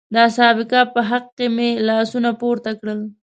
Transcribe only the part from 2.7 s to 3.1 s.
کړل.